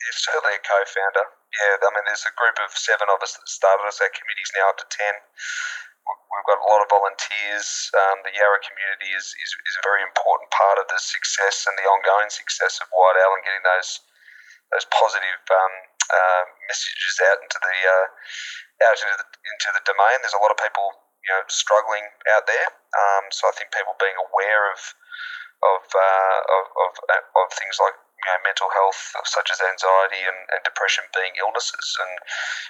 [0.00, 1.31] Yeah, certainly a co-founder.
[1.62, 4.02] Yeah, I mean, there's a group of seven of us that started us.
[4.02, 5.14] Our committee's now up to ten.
[6.02, 7.86] We've got a lot of volunteers.
[7.94, 11.78] Um, the Yarra community is, is, is a very important part of the success and
[11.78, 14.02] the ongoing success of White Owl and getting those
[14.74, 15.74] those positive um,
[16.10, 18.06] uh, messages out into the uh,
[18.90, 20.18] out into the, into the domain.
[20.26, 20.90] There's a lot of people
[21.22, 22.68] you know struggling out there.
[22.98, 24.80] Um, so I think people being aware of
[25.62, 30.40] of, uh, of, of of things like you know, mental health, such as anxiety and,
[30.54, 32.12] and depression, being illnesses, and,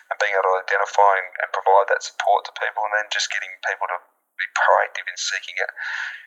[0.09, 3.29] and being able to identify and, and, provide that support to people, and then just
[3.29, 4.01] getting people to
[4.41, 5.71] be proactive in seeking it,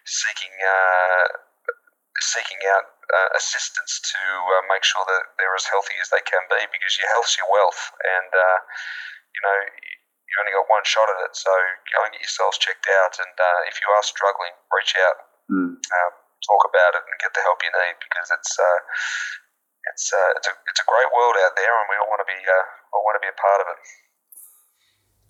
[0.06, 1.26] seeking uh,
[2.22, 6.46] seeking out uh, assistance to uh, make sure that they're as healthy as they can
[6.48, 8.60] be, because your health's your wealth, and uh,
[9.34, 9.58] you know
[10.30, 11.34] you've only got one shot at it.
[11.34, 11.50] So
[11.94, 15.18] go and get yourselves checked out, and uh, if you are struggling, reach out.
[15.50, 15.78] Mm.
[15.82, 16.14] Um,
[16.46, 18.80] talk about it and get the help you need because it's uh,
[19.94, 22.30] it's uh, it's a it's a great world out there, and we all want to
[22.30, 22.66] be uh,
[23.06, 23.80] want to be a part of it.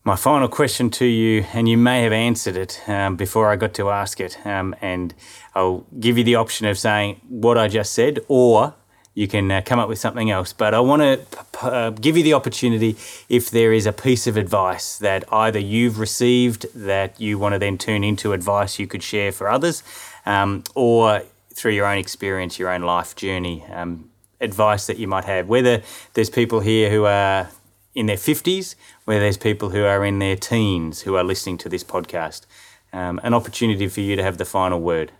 [0.03, 3.73] My final question to you, and you may have answered it um, before I got
[3.75, 5.15] to ask it, um, and
[5.55, 8.75] I'll give you the option of saying what I just said, or
[9.15, 10.53] you can uh, come up with something else.
[10.53, 11.25] But I want to
[11.57, 12.97] p- uh, give you the opportunity
[13.29, 17.59] if there is a piece of advice that either you've received that you want to
[17.59, 19.81] then turn into advice you could share for others,
[20.25, 21.21] um, or
[21.53, 24.09] through your own experience, your own life journey, um,
[24.41, 25.47] advice that you might have.
[25.47, 25.81] Whether
[26.13, 27.49] there's people here who are
[27.93, 31.69] in their 50s, whether there's people who are in their teens who are listening to
[31.69, 32.45] this podcast,
[32.91, 35.11] um, an opportunity for you to have the final word.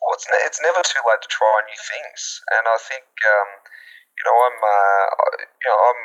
[0.00, 3.48] Well, it's, ne- it's never too late to try new things, and I think um,
[4.16, 5.04] you know I'm uh,
[5.42, 6.02] you know I'm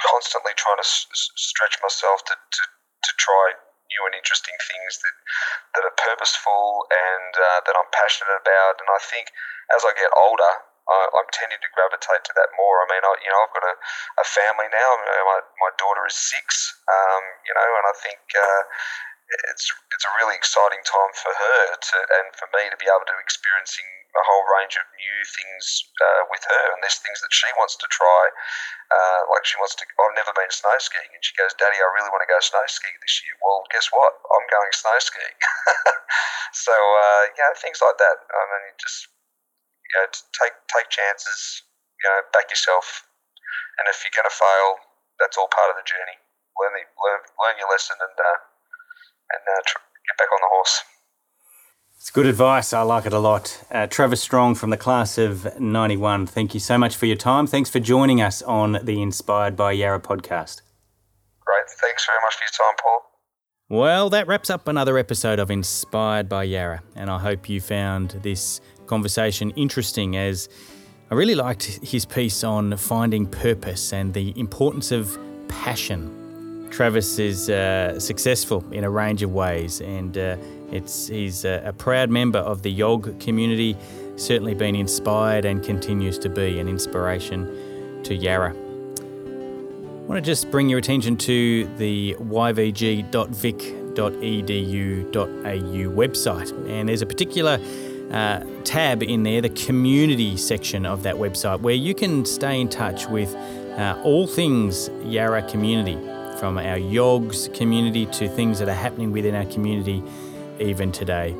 [0.00, 1.06] constantly trying to s-
[1.36, 3.52] stretch myself to, to, to try
[3.96, 5.16] new and interesting things that
[5.72, 8.76] that are purposeful and uh, that I'm passionate about.
[8.76, 9.32] And I think
[9.72, 10.52] as I get older,
[10.86, 12.84] I, am tending to gravitate to that more.
[12.84, 13.74] I mean, I, you know, I've got a,
[14.20, 14.90] a family now.
[15.00, 16.76] My my daughter is six.
[16.84, 18.20] Um, you know, and I think.
[18.36, 18.62] Uh,
[19.26, 23.06] it's it's a really exciting time for her to, and for me to be able
[23.10, 27.34] to experiencing a whole range of new things uh, with her, and there's things that
[27.34, 28.22] she wants to try.
[28.86, 29.84] Uh, like she wants to.
[29.84, 32.62] I've never been snow skiing, and she goes, "Daddy, I really want to go snow
[32.70, 34.14] skiing this year." Well, guess what?
[34.14, 35.36] I'm going snow skiing.
[36.66, 38.16] so uh, you know, things like that.
[38.30, 39.10] I mean, just
[39.90, 40.06] you know,
[40.38, 41.66] take take chances.
[41.98, 43.08] You know, back yourself,
[43.80, 44.76] and if you're going to fail,
[45.18, 46.20] that's all part of the journey.
[46.60, 48.38] Learn the, learn, learn your lesson, and uh,
[49.32, 50.82] and uh, tr- get back on the horse.
[51.96, 52.72] It's good advice.
[52.72, 53.64] I like it a lot.
[53.70, 57.46] Uh, Travis Strong from the class of 91, thank you so much for your time.
[57.46, 60.62] Thanks for joining us on the Inspired by Yarra podcast.
[61.44, 61.64] Great.
[61.80, 63.02] Thanks very much for your time, Paul.
[63.68, 68.10] Well, that wraps up another episode of Inspired by Yarra, and I hope you found
[68.22, 70.48] this conversation interesting as
[71.10, 75.18] I really liked his piece on finding purpose and the importance of
[75.48, 76.25] passion.
[76.76, 80.36] Travis is uh, successful in a range of ways, and uh,
[80.70, 83.74] it's, he's a, a proud member of the YOG community,
[84.16, 88.50] certainly been inspired and continues to be an inspiration to Yarra.
[88.50, 88.54] I
[90.02, 93.06] want to just bring your attention to the yvg.vic.edu.au
[95.96, 97.58] website, and there's a particular
[98.10, 102.68] uh, tab in there, the community section of that website, where you can stay in
[102.68, 105.96] touch with uh, all things Yarra community,
[106.38, 110.02] from our YOGs community to things that are happening within our community
[110.58, 111.34] even today.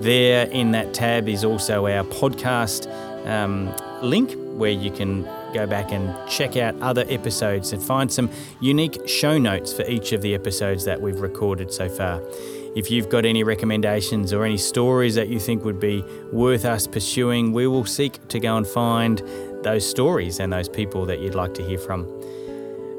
[0.00, 2.86] There in that tab is also our podcast
[3.26, 5.22] um, link where you can
[5.52, 8.30] go back and check out other episodes and find some
[8.60, 12.22] unique show notes for each of the episodes that we've recorded so far.
[12.76, 16.86] If you've got any recommendations or any stories that you think would be worth us
[16.86, 19.22] pursuing, we will seek to go and find
[19.62, 22.04] those stories and those people that you'd like to hear from.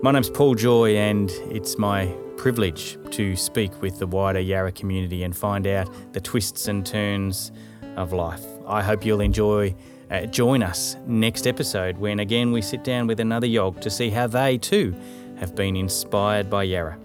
[0.04, 2.06] My name's Paul Joy, and it's my
[2.38, 7.52] privilege to speak with the wider Yarra community and find out the twists and turns
[7.96, 8.44] of life.
[8.68, 9.74] I hope you'll enjoy.
[10.12, 14.12] Uh, join us next episode when again we sit down with another Yog to see
[14.12, 14.96] how they too
[15.40, 17.00] have been inspired by Yarra.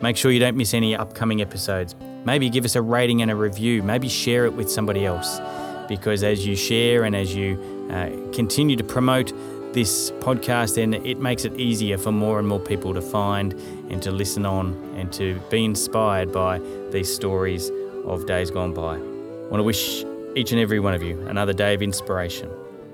[0.00, 1.96] Make sure you don't miss any upcoming episodes.
[2.24, 3.82] Maybe give us a rating and a review.
[3.82, 5.40] Maybe share it with somebody else.
[5.88, 9.32] Because as you share and as you uh, continue to promote
[9.72, 13.52] this podcast, then it makes it easier for more and more people to find
[13.90, 16.60] and to listen on and to be inspired by
[16.90, 17.70] these stories
[18.04, 18.94] of days gone by.
[18.94, 20.04] I want to wish
[20.36, 22.48] each and every one of you another day of inspiration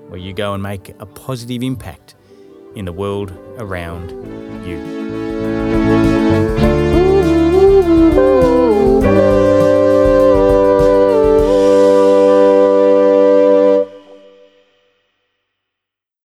[0.09, 2.15] where you go and make a positive impact
[2.75, 4.11] in the world around
[4.67, 4.96] you.